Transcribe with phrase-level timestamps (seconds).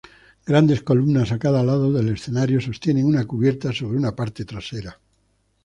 [0.49, 4.97] Grandes columnas a cada lado del escenario sostenían una cubierta sobre su parte trasera.